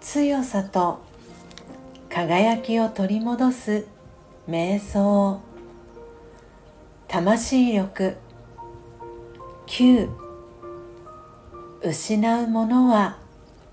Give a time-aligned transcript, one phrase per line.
[0.00, 1.02] 強さと
[2.08, 3.86] 輝きを取り戻す
[4.48, 5.40] 瞑想。
[7.06, 8.16] 魂力。
[9.66, 10.08] 9
[11.82, 13.18] 失うものは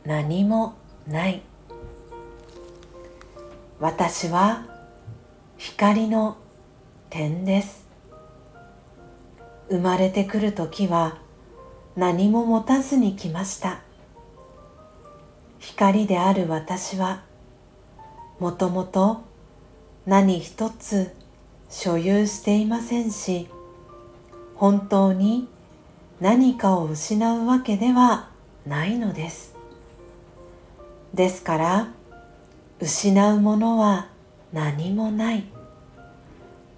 [0.05, 0.75] 何も
[1.07, 1.41] ない。
[3.79, 4.65] 私は
[5.57, 6.37] 光の
[7.09, 7.86] 点です。
[9.69, 11.17] 生まれてくる時は
[11.95, 13.81] 何も持たずに来ました。
[15.59, 17.23] 光である私は
[18.39, 19.21] もともと
[20.05, 21.13] 何一つ
[21.69, 23.49] 所有していませんし
[24.55, 25.49] 本当に
[26.21, 28.29] 何かを失うわけでは
[28.65, 29.55] ないのです。
[31.13, 31.87] ですから
[32.79, 34.07] 失うものは
[34.53, 35.43] 何もない。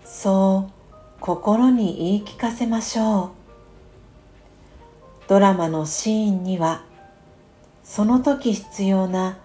[0.05, 0.78] そう
[1.21, 3.29] 心に言い聞かせましょう。
[5.27, 6.83] ドラマのシーンには
[7.83, 9.37] その時必要な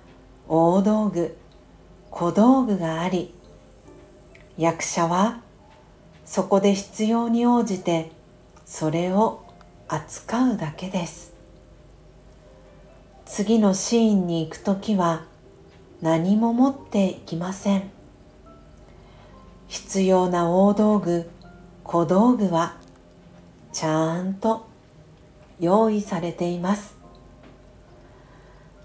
[0.49, 1.37] 大道具
[2.11, 3.35] 小道具があり
[4.57, 5.41] 役者は
[6.25, 8.13] そこで必要に応じて
[8.65, 9.45] それを
[9.89, 11.35] 扱うだけです。
[13.27, 15.25] 次のシーンに行く時は
[16.01, 17.91] 何も持っていきません。
[19.67, 21.29] 必要な大道具
[21.85, 22.77] 小道具は
[23.73, 24.67] ちゃんと
[25.61, 26.97] 用意されています。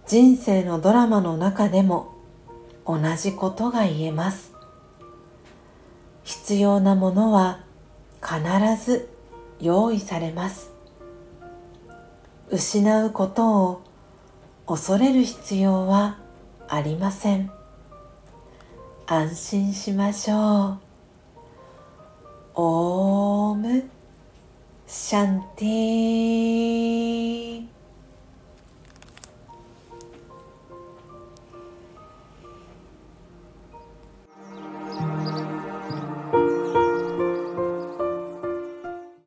[0.05, 2.14] 人生のドラマの中でも
[2.86, 4.52] 同じことが言えます。
[6.23, 7.61] 必要なものは
[8.22, 9.09] 必ず
[9.61, 10.72] 用意されます。
[12.50, 13.81] 失うことを
[14.67, 16.17] 恐れる必要は
[16.67, 17.50] ありません。
[19.08, 20.89] 安心しましょう。
[22.62, 23.90] オーム
[24.86, 27.09] シャンティ